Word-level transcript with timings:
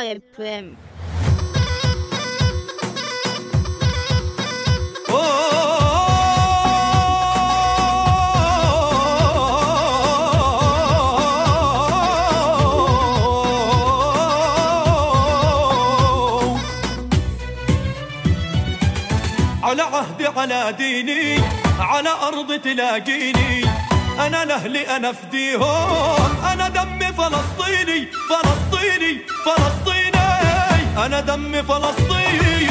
طيب 0.00 0.22
على 19.62 19.82
عهدي 19.82 20.26
على 20.26 20.74
ديني 20.78 21.42
على 21.78 22.08
أرض 22.08 22.60
تلاقيني. 22.60 23.64
أنا 24.18 24.44
لأهلي 24.44 24.96
أنا 24.96 25.12
فديهم. 25.12 26.44
أنا 26.52 26.68
دمي 26.68 27.12
فلسطيني 27.12 28.08
فلسطيني. 28.28 29.29
فلسطيني 29.44 31.06
أنا 31.06 31.20
دمي 31.20 31.62
فلسطيني. 31.62 32.70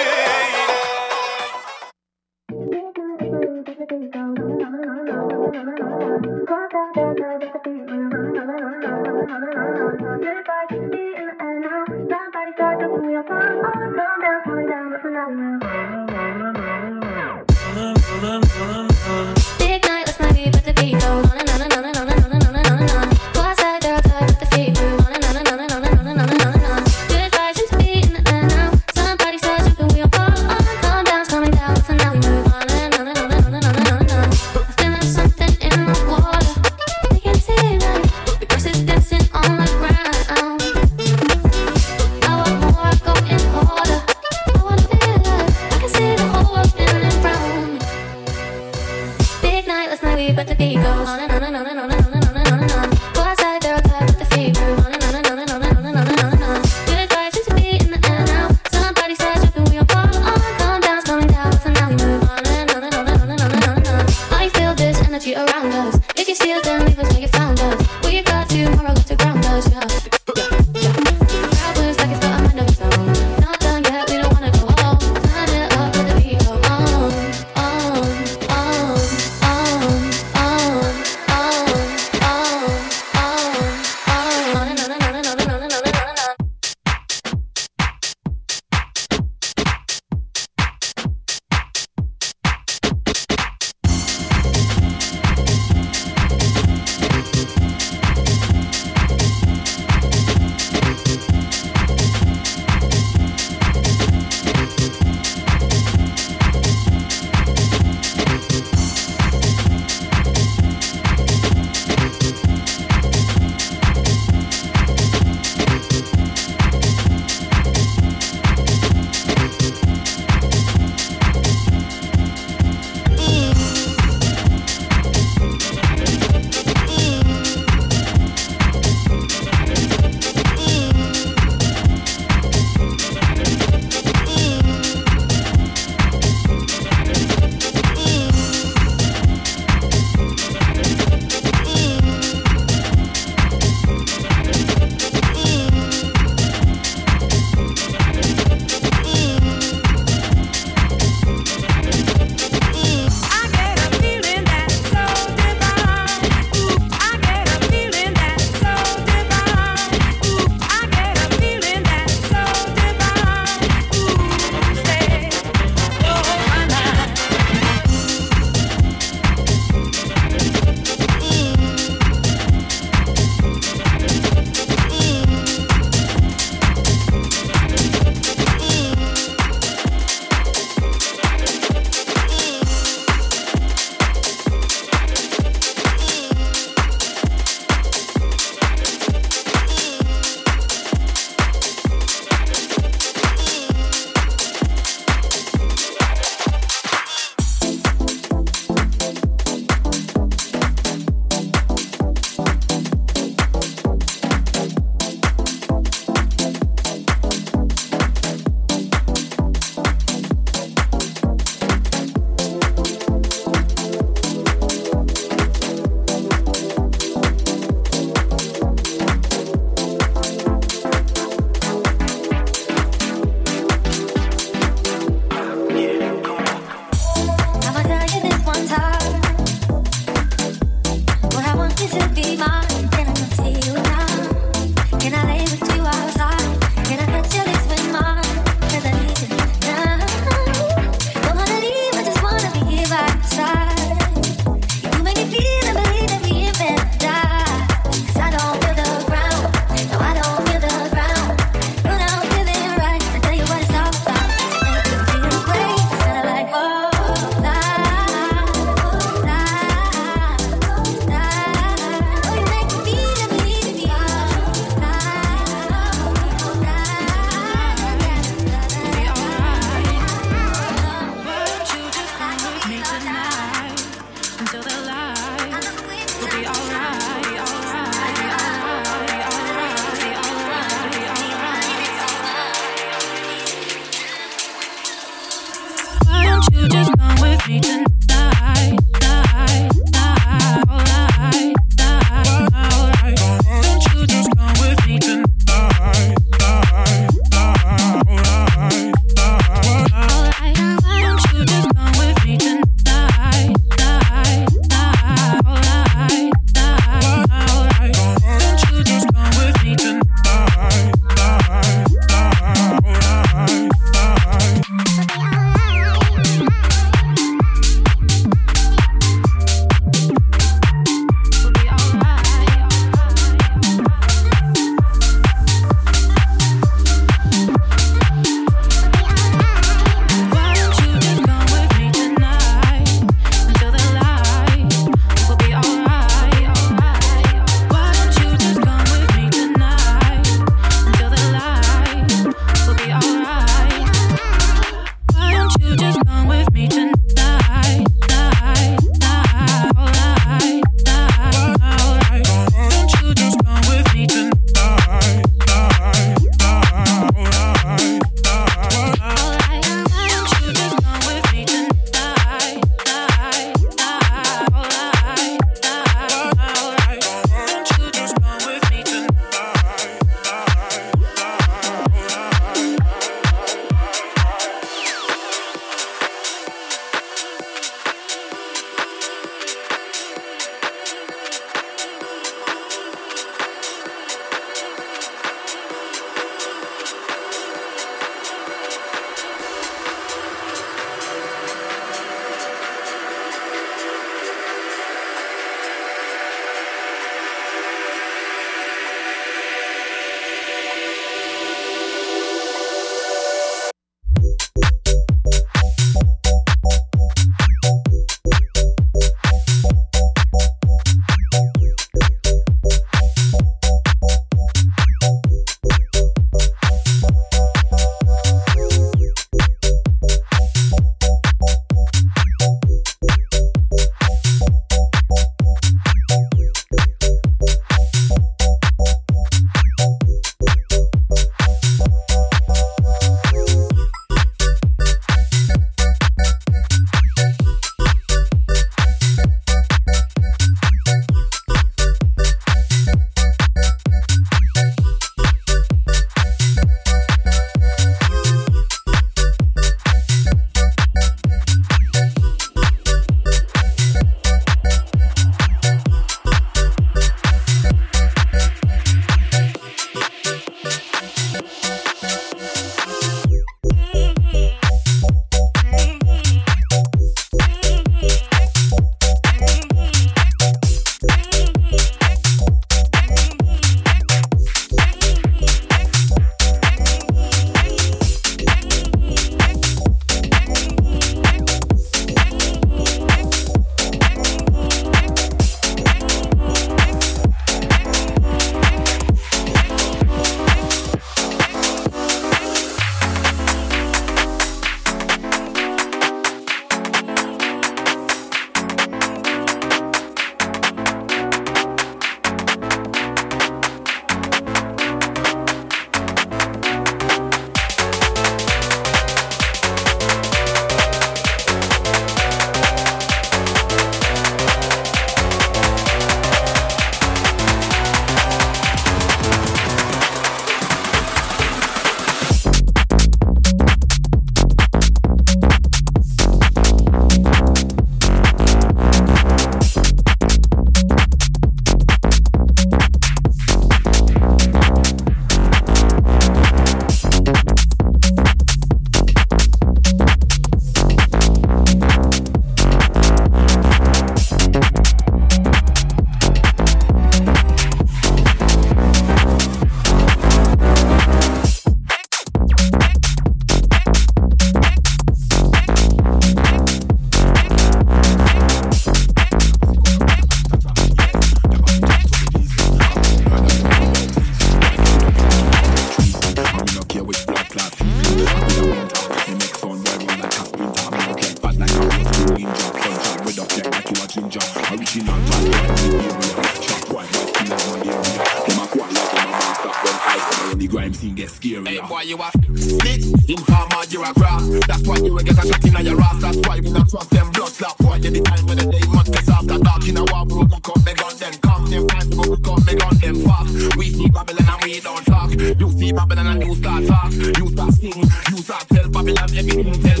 Everything. 599.61 599.83
Tell 599.83 600.00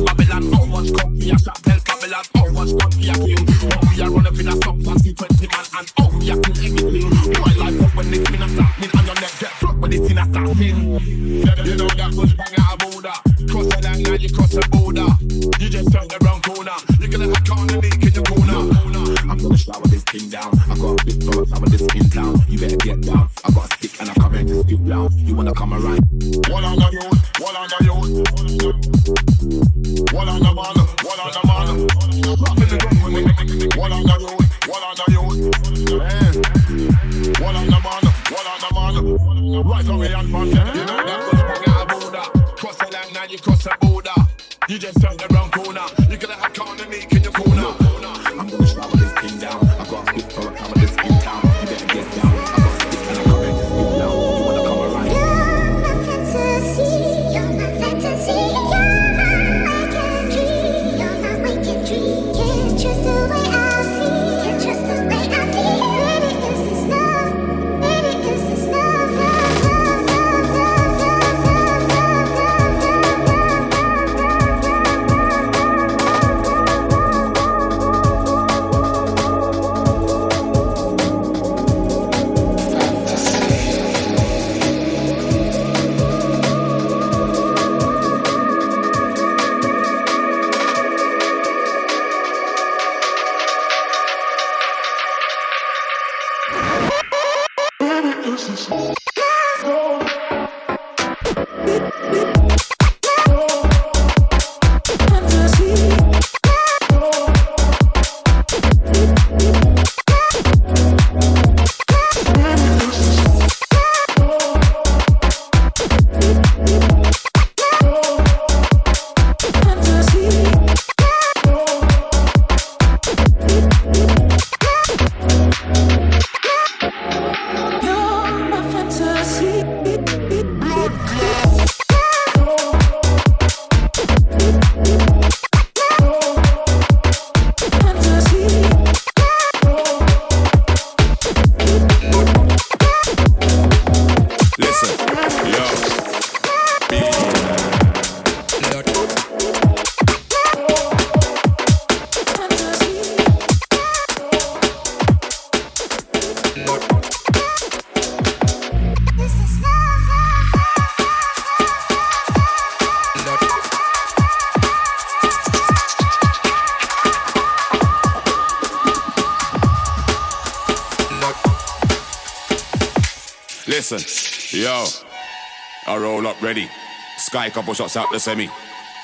Sky 177.51 177.59
couple 177.59 177.73
shots 177.73 177.97
out 177.97 178.09
the 178.11 178.19
semi. 178.19 178.47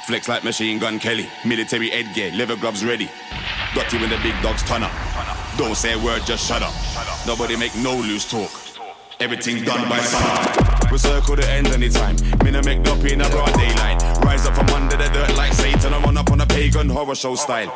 Flex 0.05 0.29
like 0.29 0.43
machine 0.43 0.79
gun 0.79 0.99
Kelly. 0.99 1.27
Military 1.45 1.89
headgear, 1.89 2.31
leather 2.31 2.55
gloves 2.55 2.83
ready. 2.85 3.09
Got 3.75 3.91
you 3.91 3.99
when 3.99 4.09
the 4.09 4.17
big 4.17 4.41
dogs 4.41 4.63
turn 4.63 4.83
up. 4.83 4.91
Don't 5.57 5.75
say 5.75 5.93
a 5.93 5.99
word, 5.99 6.21
just 6.25 6.47
shut 6.47 6.61
up. 6.61 6.73
Nobody 7.25 7.57
make 7.57 7.75
no 7.75 7.95
loose 7.95 8.29
talk. 8.29 8.51
Everything 9.19 9.63
done 9.63 9.89
by 9.89 9.99
sun. 9.99 10.91
We 10.91 10.97
circle 10.97 11.35
the 11.35 11.49
ends 11.49 11.71
anytime. 11.71 12.15
Me 12.43 12.51
no 12.51 12.61
make 12.61 12.87
up 12.87 13.03
in 13.03 13.21
a 13.21 13.29
broad 13.29 13.53
daylight. 13.53 14.01
Rise 14.23 14.47
up 14.47 14.55
from 14.55 14.69
under 14.69 14.95
the 14.95 15.09
dirt 15.09 15.35
like 15.35 15.53
Satan. 15.53 15.93
I 15.93 15.99
run 16.01 16.15
up 16.15 16.31
on 16.31 16.39
a 16.39 16.45
pagan 16.45 16.89
horror 16.89 17.15
show 17.15 17.35
style. 17.35 17.73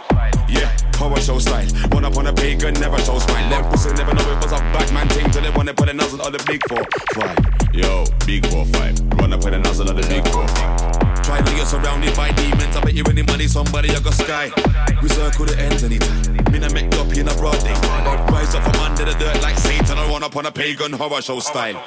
Horror 1.02 1.20
show 1.20 1.40
style. 1.40 1.66
Run 1.90 2.06
up 2.06 2.16
on 2.16 2.28
a 2.28 2.34
pagan, 2.34 2.76
never 2.76 3.00
show 3.00 3.18
smile. 3.18 3.50
Them 3.50 3.66
pussy 3.72 3.90
never 3.94 4.14
know 4.14 4.22
it 4.32 4.38
was 4.38 4.52
a 4.54 4.62
Batman 4.70 5.10
thing 5.10 5.32
till 5.32 5.42
they 5.42 5.50
wanna 5.50 5.74
put 5.74 5.90
a 5.90 5.94
nozzle 5.94 6.22
on 6.22 6.32
the 6.32 6.38
big 6.46 6.62
four 6.70 6.86
five. 7.18 7.74
Yo, 7.74 8.06
big 8.28 8.46
four 8.46 8.66
five. 8.66 8.94
Run 9.18 9.34
up 9.34 9.44
with 9.44 9.56
a 9.56 9.58
nozzle 9.58 9.90
on 9.90 9.96
the 9.96 10.06
big 10.06 10.22
four 10.30 10.48
five. 10.48 10.78
Try 11.26 11.42
to 11.42 11.52
get 11.58 11.66
surrounded 11.66 12.16
by 12.16 12.30
demons. 12.34 12.78
I 12.78 12.82
bet 12.82 12.94
you 12.94 13.04
any 13.10 13.24
money, 13.24 13.48
somebody 13.48 13.90
you 13.90 14.00
got 14.00 14.14
sky. 14.14 14.52
We 15.02 15.10
circle 15.10 15.46
the 15.46 15.58
ends 15.58 15.84
anytime. 15.84 16.22
Me 16.54 16.60
no 16.60 16.70
make 16.70 16.94
up 16.94 17.10
in 17.18 17.28
a 17.28 17.34
broad 17.34 17.58
day. 17.66 17.74
Rise 18.30 18.54
up 18.54 18.62
from 18.62 18.78
under 18.86 19.06
the 19.06 19.18
dirt 19.18 19.42
like 19.42 19.58
Satan. 19.58 19.98
I 19.98 20.06
run 20.08 20.22
up 20.22 20.36
on 20.36 20.46
a 20.46 20.52
pagan 20.52 20.94
horror 20.94 21.24
show 21.24 21.40
style. 21.40 21.82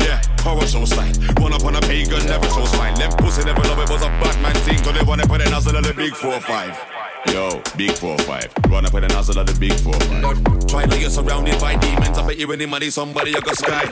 Yeah, 0.00 0.22
horror 0.40 0.64
show 0.66 0.86
style. 0.86 1.12
Run 1.36 1.52
up 1.52 1.64
on 1.64 1.76
a 1.76 1.82
pagan, 1.82 2.24
never 2.24 2.48
show 2.48 2.64
smile. 2.64 2.96
Them 2.96 3.12
pussy 3.20 3.44
never 3.44 3.60
know 3.60 3.76
it 3.76 3.90
was 3.90 4.00
a 4.00 4.08
Batman 4.24 4.56
thing. 4.64 4.78
Cause 4.80 4.94
they 4.96 5.04
wanna 5.04 5.26
put 5.26 5.42
a 5.42 5.50
nozzle 5.50 5.76
on 5.76 5.82
the 5.82 5.92
big 5.92 6.16
four 6.16 6.40
five. 6.40 6.93
Yo, 7.32 7.62
big 7.76 7.92
four 7.92 8.18
five. 8.18 8.52
Run 8.68 8.86
up 8.86 8.92
with 8.92 9.04
a 9.04 9.08
nozzle 9.08 9.38
of 9.38 9.46
the 9.46 9.58
big 9.58 9.72
four 9.80 9.94
five. 9.94 10.66
Try 10.66 10.86
to 10.86 10.98
get 10.98 11.10
surrounded 11.10 11.60
by 11.60 11.76
demons. 11.76 12.18
I 12.18 12.26
bet 12.26 12.38
you 12.38 12.50
any 12.52 12.66
money, 12.66 12.90
somebody 12.90 13.30
you 13.30 13.40
got 13.40 13.56
sky. 13.56 13.90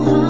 Oh. 0.00 0.27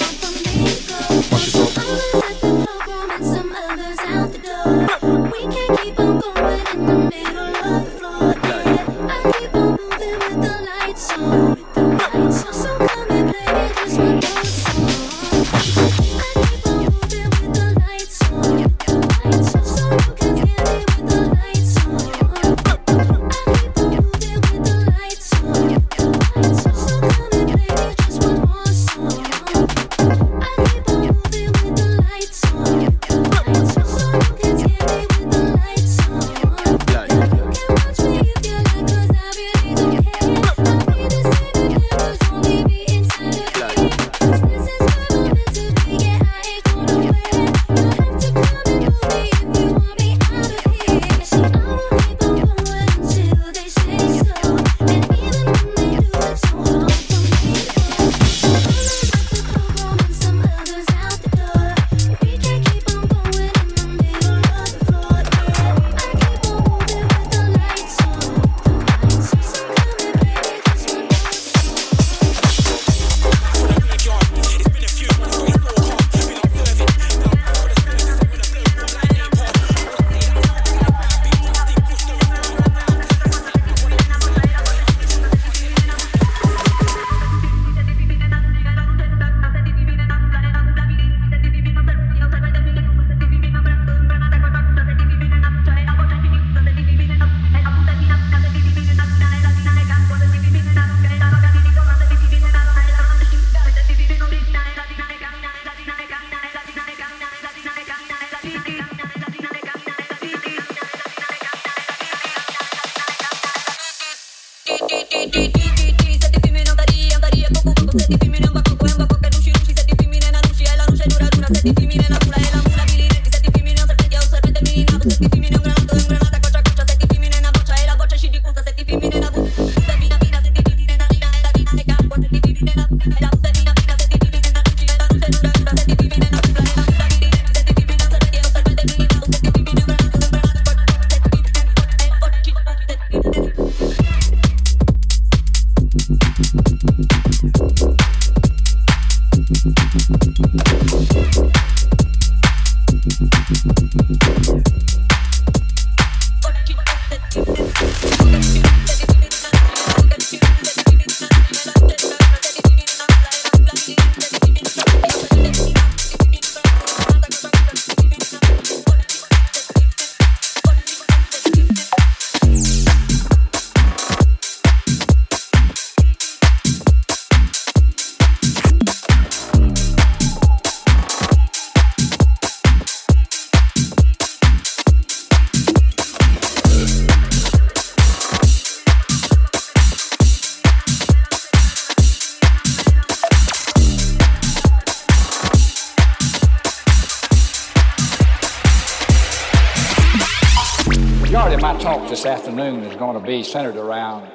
Majority 201.39 201.55
of 201.55 201.63
my 201.63 201.79
talk 201.79 202.09
this 202.09 202.27
afternoon 202.27 202.83
is 202.83 202.97
going 202.97 203.15
to 203.15 203.25
be 203.25 203.45
centered 203.45 203.77
around 203.77 204.29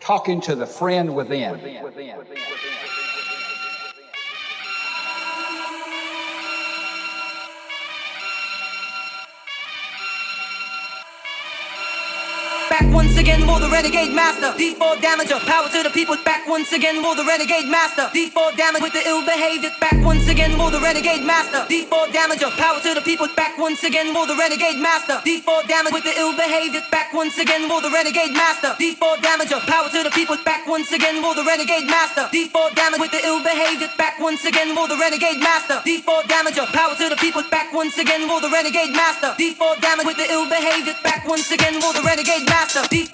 talking 0.00 0.40
to 0.40 0.56
the 0.56 0.66
friend 0.66 1.14
within. 1.14 1.54
Back 12.68 12.92
once 12.92 13.13
again, 13.24 13.46
more 13.46 13.58
the 13.58 13.70
renegade 13.70 14.12
master. 14.12 14.52
D4 14.52 15.00
damager, 15.00 15.40
power 15.48 15.68
to 15.72 15.82
the 15.82 15.88
people. 15.88 16.16
Back 16.24 16.46
once 16.46 16.72
again, 16.72 17.00
more 17.00 17.16
the 17.16 17.24
renegade 17.24 17.68
master. 17.72 18.12
D4 18.12 18.52
damage 18.56 18.82
with 18.82 18.92
the 18.92 19.00
ill 19.08 19.24
behavior. 19.24 19.72
Back 19.80 19.96
once 20.04 20.28
again, 20.28 20.52
more 20.60 20.70
the 20.70 20.80
renegade 20.80 21.24
master. 21.24 21.64
D4 21.72 22.12
damager, 22.12 22.52
power 22.60 22.80
to 22.84 22.92
the 22.92 23.00
people. 23.00 23.28
Back 23.34 23.56
once 23.56 23.82
again, 23.82 24.12
more 24.12 24.26
the 24.26 24.36
renegade 24.36 24.76
master. 24.76 25.24
D4 25.24 25.66
damage 25.66 25.94
with 25.96 26.04
the 26.04 26.12
ill 26.20 26.36
behavior. 26.36 26.82
Back 26.90 27.14
once 27.14 27.38
again, 27.38 27.66
more 27.66 27.80
the 27.80 27.88
renegade 27.88 28.32
master. 28.36 28.76
D4 28.76 29.16
damager, 29.24 29.60
power 29.64 29.88
to 29.88 30.02
the 30.04 30.12
people. 30.12 30.36
Back 30.44 30.66
once 30.68 30.92
again, 30.92 31.22
more 31.22 31.34
the 31.34 31.44
renegade 31.44 31.88
master. 31.88 32.28
D4 32.28 32.76
damage 32.76 33.00
with 33.00 33.12
the 33.16 33.24
ill 33.24 33.40
behavior. 33.40 33.88
Back 33.96 34.20
once 34.20 34.44
again, 34.44 34.74
more 34.74 34.88
the 34.88 35.00
renegade 35.00 35.40
master. 35.40 35.80
D4 35.80 36.28
damager, 36.28 36.66
power 36.76 36.94
to 37.00 37.08
the 37.08 37.16
people. 37.16 37.42
Back 37.50 37.72
once 37.72 37.96
again, 37.96 38.28
more 38.28 38.42
the 38.44 38.50
renegade 38.52 38.92
master. 38.92 39.32
D4 39.40 39.80
damage 39.80 40.04
with 40.04 40.18
the 40.20 40.28
ill 40.28 40.44
behavior. 40.44 40.94
Back 41.02 41.24
once 41.26 41.50
again, 41.50 41.80
more 41.80 41.94
the 41.94 42.04
renegade 42.04 42.44
master. 42.52 42.84
D4 42.92 43.13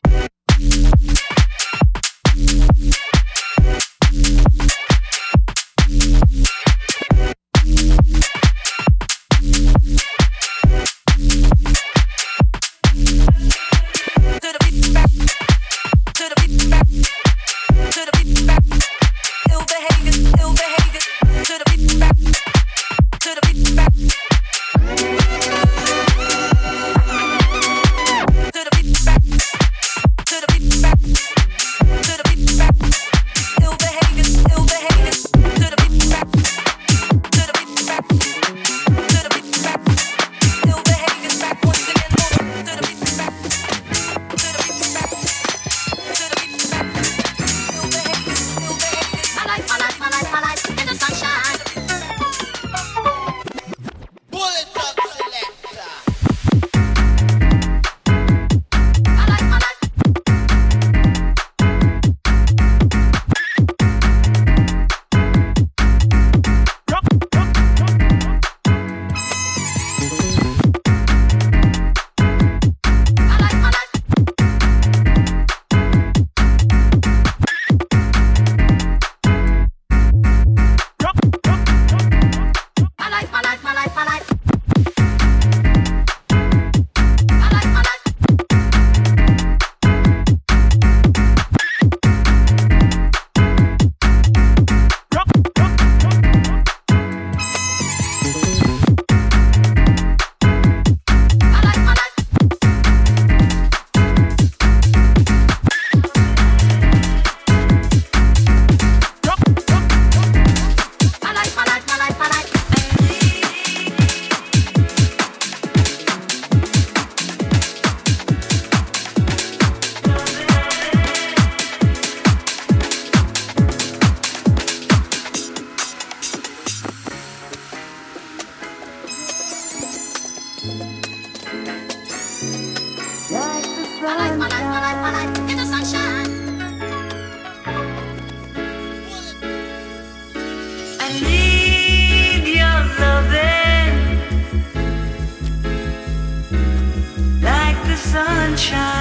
child. 148.61 149.00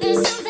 Floppy. 0.00 0.49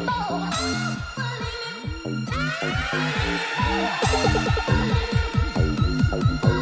anymore. 0.00 0.50
I'm 2.04 2.24
not 2.24 2.62
anymore. 6.12 6.57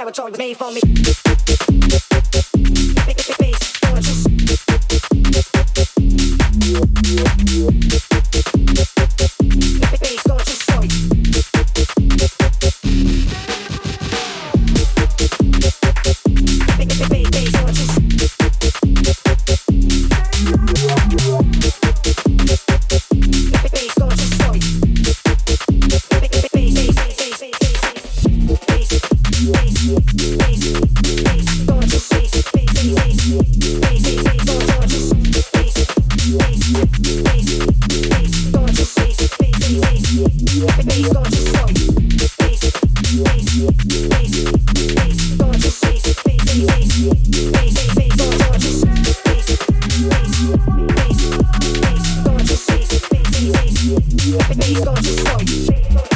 On 0.00 0.08
a 0.08 0.14
story, 0.14 0.30
was 0.30 0.38
made 0.38 0.56
for 0.56 0.72
me. 0.72 1.11
Based 54.54 54.86
on 54.86 54.98
a 54.98 55.00
true 55.00 55.16
story. 55.16 56.11